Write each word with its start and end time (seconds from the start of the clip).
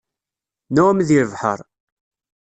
Nεumm 0.73 0.97
deg 1.01 1.09
lebḥer. 1.21 1.59